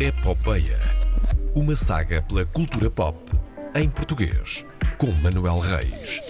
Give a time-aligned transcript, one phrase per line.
[0.00, 0.78] Epopeia.
[1.54, 3.18] Uma saga pela cultura pop
[3.76, 4.64] em português,
[4.96, 6.20] com Manuel Reis.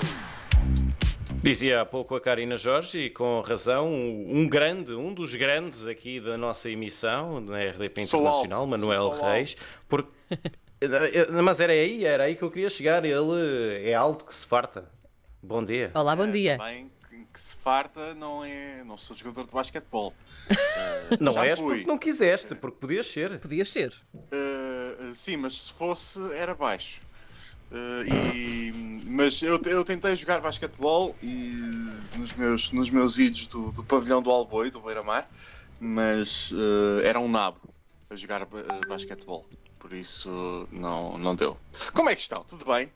[1.42, 6.20] Dizia há pouco a Karina Jorge, e com razão, um grande, um dos grandes aqui
[6.20, 9.10] da nossa emissão, na RDP Internacional, Manuel.
[9.10, 9.56] Reis,
[9.88, 10.10] porque...
[11.42, 13.04] Mas era aí, era aí que eu queria chegar.
[13.04, 14.90] Ele é alto que se farta.
[15.42, 15.90] Bom dia.
[15.94, 16.58] Olá, bom É, dia.
[16.58, 16.90] Bem,
[17.32, 18.82] que, se farta não é.
[18.84, 20.14] Não sou jogador de basquetebol.
[21.20, 21.74] Não já és fui.
[21.76, 23.38] porque não quiseste, porque podias ser.
[23.40, 23.92] Podias ser.
[24.14, 27.00] Uh, sim, mas se fosse era baixo.
[27.70, 28.02] Uh,
[28.34, 28.72] e,
[29.06, 31.52] mas eu, eu tentei jogar basquetebol e
[32.16, 35.28] nos meus, nos meus idos do, do pavilhão do Alboi, do Beira-Mar,
[35.78, 37.60] mas uh, era um nabo
[38.08, 38.48] a jogar uh,
[38.88, 39.46] basquetebol.
[39.78, 41.56] Por isso não, não deu.
[41.94, 42.44] Como é que estão?
[42.44, 42.90] Tudo bem?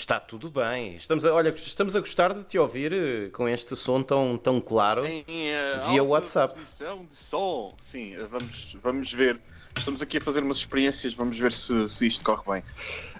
[0.00, 0.96] Está tudo bem.
[0.96, 4.58] Estamos a, olha, estamos a gostar de te ouvir eh, com este som tão, tão
[4.58, 5.04] claro.
[5.04, 6.58] Em, uh, Via WhatsApp.
[6.58, 7.74] de som.
[7.82, 9.38] Sim, uh, vamos, vamos ver.
[9.76, 12.62] Estamos aqui a fazer umas experiências, vamos ver se, se isto corre bem.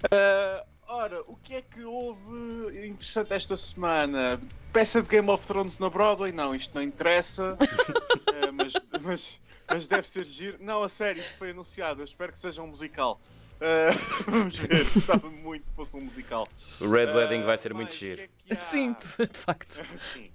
[0.06, 4.40] Uh, ora, o que é que houve interessante esta semana?
[4.72, 6.33] Peça de Game of Thrones na Broadway?
[6.33, 7.58] Não, isto não interessa.
[7.60, 10.56] Uh, mas, mas, mas deve ser giro.
[10.58, 12.00] Não, a sério, isto foi anunciado.
[12.00, 13.20] Eu espero que seja um musical.
[13.61, 13.92] Uh,
[14.30, 16.48] vamos ver, gostava muito que fosse um musical.
[16.80, 18.22] O Red Uh, Wedding vai ser muito giro.
[18.48, 18.55] é?
[18.55, 19.05] Sim, de
[19.39, 19.83] facto.
[20.14, 20.30] Sim.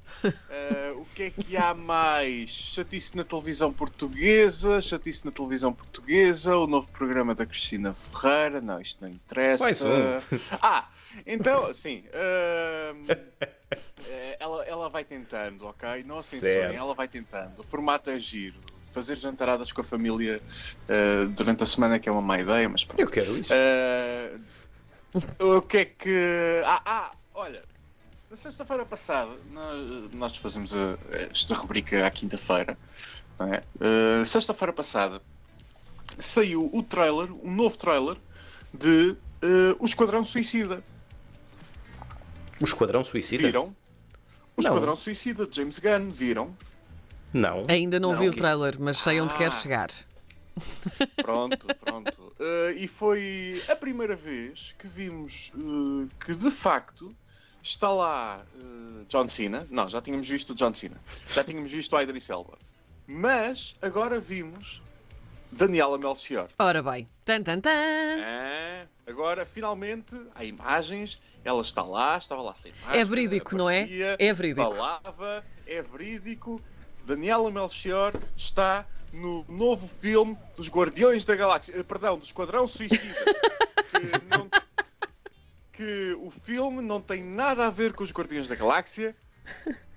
[0.49, 2.49] Eh, o que é que há mais?
[2.51, 8.61] Chatice na televisão portuguesa, chatice na televisão portuguesa, o novo programa da Cristina Ferreira.
[8.61, 9.63] Não, isto não interessa.
[9.63, 10.19] Mais um.
[10.61, 10.87] Ah,
[11.25, 12.03] então, sim.
[12.13, 12.93] eh,
[14.39, 16.03] ela, ela vai tentando, ok?
[16.03, 16.75] Não censurem, Certo.
[16.75, 17.59] ela vai tentando.
[17.59, 18.59] O formato é giro.
[18.95, 20.41] Fazer jantaradas com a família
[20.87, 22.97] eh, durante a semana que é uma má ideia, mas pronto.
[22.97, 23.51] Eu quero isso.
[23.51, 24.37] Eh,
[25.37, 26.61] o que é que.
[26.65, 27.61] Ah, ah olha,
[28.31, 30.97] na sexta-feira passada, nós, nós fazemos a-
[31.29, 32.77] esta rubrica à quinta-feira.
[33.41, 33.61] é?
[33.81, 35.21] Eh, sexta-feira passada
[36.17, 38.15] saiu o trailer, um novo trailer
[38.73, 40.81] de eh, O Esquadrão Suicida.
[42.61, 43.43] O Esquadrão Suicida?
[43.43, 43.75] Viram?
[44.55, 44.69] O Não.
[44.69, 46.55] Esquadrão Suicida de James Gunn, viram?
[47.35, 47.65] Não.
[47.67, 49.37] Ainda não, Não, vi o trailer, mas sei onde Ah.
[49.37, 49.89] quer chegar.
[51.17, 52.33] Pronto, pronto.
[52.39, 57.13] Eh, e foi a primeira vez que vimos eh, que de facto
[57.61, 59.67] está lá eh, John Cena.
[59.69, 60.95] Não, já tínhamos visto o John Cena.
[61.27, 62.57] Já tínhamos visto o Idris Elba.
[63.05, 64.81] Mas agora vimos
[65.51, 66.47] Daniela Melchior.
[66.57, 67.07] Ora bem.
[67.25, 67.69] Tan, tan, tan.
[67.69, 71.19] É, agora finalmente há imagens.
[71.43, 72.97] Ela está lá, estava lá sem máscara.
[72.97, 73.81] É verídico, não é?
[73.81, 74.61] aparecia, É verídico.
[74.73, 76.61] Falava, é verídico.
[77.05, 81.73] Daniela Melchior está no novo filme dos Guardiões da Galáxia.
[81.77, 82.99] eh, Perdão, do Esquadrão Suicida.
[83.91, 84.49] que, não-
[85.71, 89.15] que o filme não tem nada a ver com os Guardiões da Galáxia,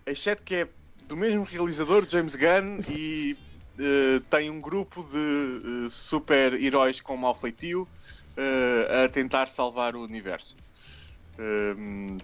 [0.06, 0.68] exceto que é
[1.04, 3.36] do mesmo realizador, James Gunn, e
[3.78, 7.88] eh, tem um grupo de eh, super-heróis com mau feitio
[8.36, 10.54] eh, a tentar salvar o universo.
[11.38, 12.18] Hum,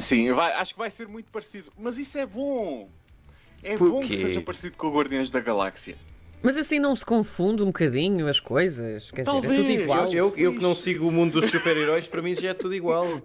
[0.00, 1.70] sim, vai- acho que vai ser muito parecido.
[1.76, 2.88] Mas isso é bom!
[3.62, 4.16] É Por bom que quê?
[4.16, 5.96] seja parecido com o Guardiões da Galáxia.
[6.40, 9.10] Mas assim não se confunde um bocadinho as coisas?
[9.10, 9.80] Quer dizer, é tudo Talvez.
[9.82, 10.12] igual.
[10.12, 13.20] Eu, eu que não sigo o mundo dos super-heróis, para mim já é tudo igual.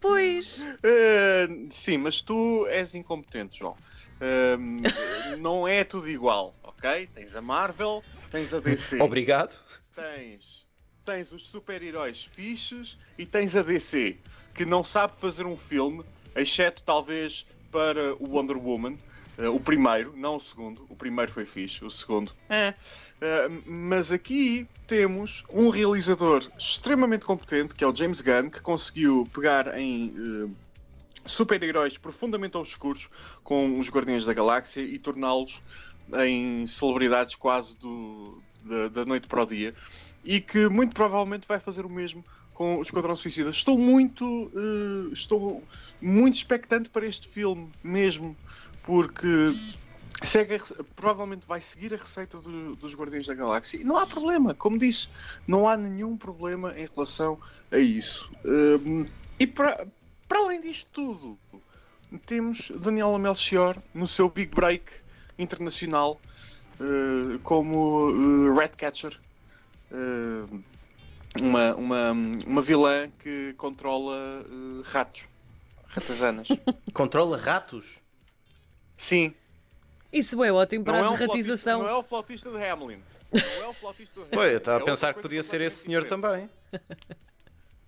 [0.00, 0.64] Pois.
[0.82, 3.76] Eh, sim, mas tu és incompetente, João.
[4.58, 4.78] Hum,
[5.40, 7.08] não é tudo igual, ok?
[7.14, 8.02] Tens a Marvel,
[8.32, 9.00] tens a DC.
[9.00, 9.56] Obrigado.
[9.94, 10.66] tens,
[11.04, 14.16] tens os super-heróis fixes e tens a DC,
[14.52, 16.02] que não sabe fazer um filme,
[16.34, 18.98] exceto talvez para o Wonder Woman,
[19.38, 20.84] eh, o primeiro, não o segundo.
[20.88, 22.32] O primeiro foi fixe, o segundo.
[22.48, 22.74] É.
[23.20, 29.26] Eh, mas aqui temos um realizador extremamente competente, que é o James Gunn, que conseguiu
[29.32, 30.50] pegar em eh,
[31.24, 33.08] super-heróis profundamente obscuros
[33.42, 35.62] com os Guardiões da Galáxia e torná-los
[36.26, 39.72] em celebridades quase do, da, da noite para o dia
[40.24, 43.50] e que muito provavelmente vai fazer o mesmo com o Esquadrão Suicida.
[43.50, 45.62] Estou muito, eh, estou
[46.02, 48.36] muito expectante para este filme mesmo,
[48.88, 49.52] porque
[50.22, 50.60] segue a
[50.96, 54.78] provavelmente vai seguir a receita do- dos Guardiões da Galáxia e não há problema, como
[54.78, 55.08] disse,
[55.46, 57.38] não há nenhum problema em relação
[57.70, 58.30] a isso.
[58.46, 59.04] Hum,
[59.38, 59.86] e para,
[60.30, 61.38] além disto tudo,
[62.24, 64.84] temos Daniela Melchior no seu big break
[65.38, 66.18] internacional
[66.80, 69.20] eh, como eh, Ratcatcher,
[69.92, 70.62] eh,
[71.42, 74.16] uma, uma, uma vilã que controla
[74.84, 75.24] ratos,
[75.88, 76.48] ratazanas.
[76.94, 78.00] Controla ratos?
[78.98, 79.32] Sim,
[80.12, 81.82] Isso é ótimo para a não é, um desratização.
[81.84, 83.00] não é o flautista de Hamlin.
[83.32, 84.30] Não é o flautista de Hamlin.
[84.32, 86.50] Pô, eu estava É a pensar que podia ser esse senhor completamente também.
[86.72, 87.18] diferente.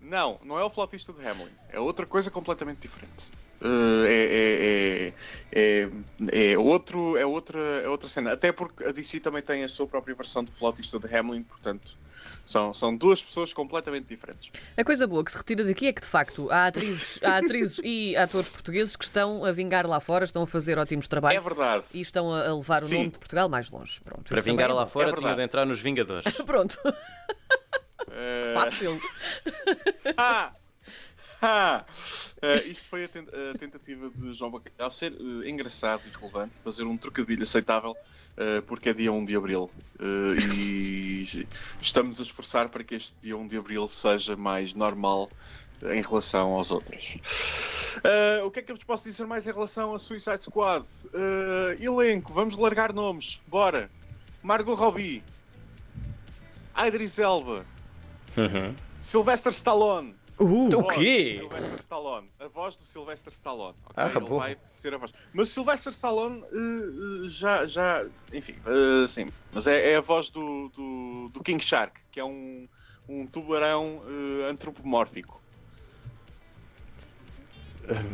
[0.01, 1.51] Não, não é o flautista de Hamlin.
[1.69, 3.13] É outra coisa completamente diferente.
[3.61, 5.13] Uh, é, é,
[5.53, 5.91] é,
[6.33, 8.33] é, é, outro, é, outra, é outra cena.
[8.33, 11.99] Até porque a DC também tem a sua própria versão do flautista de Hamlin, portanto,
[12.47, 14.51] são, são duas pessoas completamente diferentes.
[14.77, 17.81] A coisa boa que se retira daqui é que, de facto, há atrizes, há atrizes
[17.85, 21.45] e atores portugueses que estão a vingar lá fora, estão a fazer ótimos trabalhos.
[21.45, 21.85] É verdade.
[21.93, 22.95] E estão a levar o Sim.
[22.97, 24.01] nome de Portugal mais longe.
[24.01, 26.25] Pronto, Para vingar é lá fora É tinha de entrar nos Vingadores.
[26.45, 26.79] Pronto,
[28.11, 29.01] Uh, fácil.
[30.17, 30.53] Ah!
[32.43, 36.57] Eh, isto foi a, ten- a tentativa de João Bacalhau ser eh, engraçado e relevante,
[36.65, 37.95] fazer um trocadilho aceitável,
[38.37, 39.71] eh, porque é dia 1 de Abril.
[40.01, 41.47] E
[41.83, 45.29] estamos a esforçar para que este dia 1 de Abril seja mais normal
[45.83, 47.19] em relação aos outros.
[48.03, 50.87] Eh, o que é que eu vos posso dizer mais em relação a Suicide Squad?
[51.13, 53.41] Eh, elenco, vamos largar nomes.
[53.47, 53.91] Bora!
[54.43, 55.23] Margot Robbie,
[56.87, 57.67] Idris Elba,
[58.37, 58.75] Uhum.
[59.03, 60.15] Sylvester Stallone.
[60.41, 61.37] Uh, O voz quê?
[61.41, 62.31] Sylvester Stallone.
[62.41, 63.77] A voz do Sylvester Stallone.
[63.85, 63.95] ok?
[63.97, 64.39] Ah, Ele bom.
[64.39, 65.13] vai ser a voz.
[65.35, 68.07] Mas o Sylvester Stallone eh, eh, já, já.
[68.33, 69.27] Enfim, eh, sim.
[69.53, 72.67] Mas é, é a voz do, do, do King Shark, que é um,
[73.09, 74.01] um tubarão
[74.49, 75.41] antropomórfico.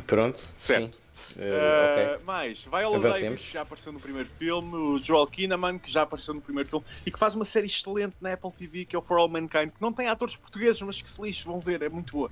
[0.07, 0.95] Pronto, Certo.
[0.97, 1.01] sim.
[1.37, 2.99] Eh, Eh, Mais, Viola.
[2.99, 6.69] Davis, que já apareceu no primeiro filme, o Joel Kinnaman, que já apareceu no primeiro
[6.69, 9.29] filme, e que faz uma série excelente na Apple TV, que é o For All
[9.29, 12.31] Mankind, que não tem atores portugueses, mas que se lixo, vão ver, é muito boa.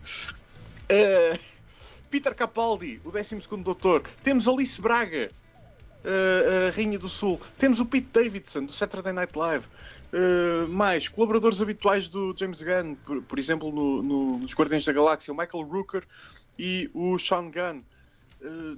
[0.88, 1.38] Eh,
[2.10, 4.02] Peter Capaldi, o 12 Doutor.
[4.22, 5.31] Temos Alice Braga,
[6.04, 7.40] a Rainha do Sul.
[7.58, 9.64] Temos o Pete Davidson, do Saturday Night Live.
[10.12, 14.92] Eh, mais, colaboradores habituais do James Gunn, por, por exemplo, no- no- nos Guardiões da
[14.92, 16.04] Galáxia, o Michael Rooker
[16.58, 17.82] e o Sean Gunn.
[18.44, 18.76] Eh,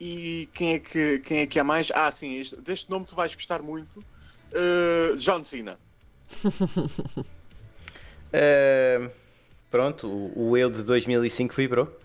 [0.00, 1.90] e quem é, que, quem é que há mais?
[1.92, 4.04] Ah, sim, este- deste nome tu vais gostar muito.
[4.52, 5.78] Eh, John Cena.
[8.32, 9.10] eh,
[9.70, 11.98] pronto, o, o eu de 2005 vibrou.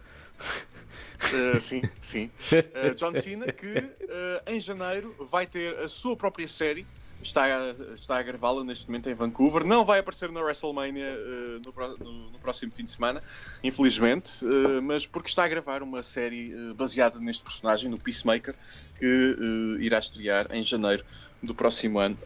[1.23, 2.31] Uh, sim, sim.
[2.51, 6.85] Uh, John Cena, que uh, em janeiro vai ter a sua própria série.
[7.23, 9.63] Está a, está a gravá-la neste momento em Vancouver.
[9.65, 13.23] Não vai aparecer na WrestleMania uh, no, no- no próximo fim de semana,
[13.63, 18.53] infelizmente, uh, mas porque está a gravar uma série uh, baseada neste personagem, no Peacemaker,
[18.99, 19.37] que
[19.79, 21.03] irá estrear em janeiro
[21.41, 22.17] do próximo ano,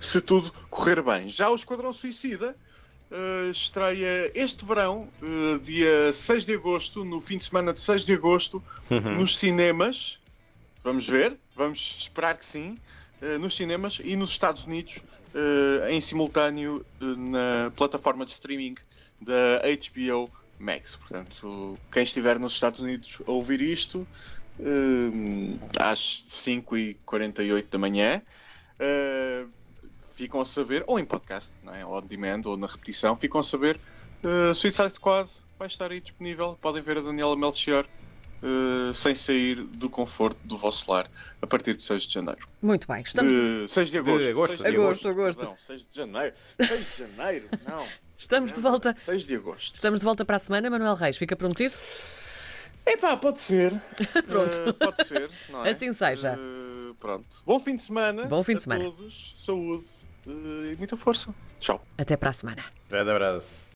[0.00, 1.28] se tudo correr bem.
[1.28, 2.56] Já o Esquadrão Suicida
[3.52, 5.08] estreia este verão,
[5.62, 8.62] dia 6 de agosto, no fim de semana de 6 de agosto,
[9.16, 10.18] nos cinemas.
[10.82, 12.76] Vamos ver, vamos esperar que sim.
[13.22, 14.98] Uh, nos cinemas e nos Estados Unidos,
[15.34, 18.76] uh, em simultâneo uh, na plataforma de streaming
[19.20, 20.96] da HBO Max.
[20.96, 24.06] Portanto, quem estiver nos Estados Unidos a ouvir isto,
[25.78, 28.22] às 5h48 da manhã.
[30.14, 31.84] ficam a saber, ou em podcast, não é?
[31.84, 33.78] ou on demand, ou na repetição, ficam a saber
[34.26, 36.58] uh, Suicide Squad vai estar aí disponível.
[36.60, 37.86] Podem ver a Daniela Melchior
[38.42, 41.10] uh, sem sair do conforto do vosso lar
[41.40, 42.46] a partir de 6 de janeiro.
[42.62, 44.30] Muito bem, estamos, De 6 de agosto.
[44.30, 44.58] agosto.
[44.58, 45.38] 6 de Agosto, agosto.
[45.38, 46.34] Perdão, 6 de janeiro.
[46.60, 47.86] 6 de janeiro, não.
[48.18, 48.96] estamos de volta.
[49.04, 49.74] 6 de agosto.
[49.74, 51.16] Estamos de volta para a semana, Manuel Reis.
[51.16, 51.74] Fica prometido?
[52.84, 53.72] Epá, pode ser.
[54.26, 54.70] Pronto.
[54.70, 55.70] Uh, pode ser, não é?
[55.70, 56.38] Assim seja.
[56.38, 57.26] Uh, pronto.
[57.44, 58.26] Bom fim de semana.
[58.26, 58.84] Bom fim de a semana.
[58.84, 59.34] todos.
[59.36, 59.84] Saúde
[60.26, 61.34] uh, e muita força.
[61.58, 61.84] Tchau.
[61.98, 62.64] Até para a semana.
[62.88, 63.64] Grande abraço.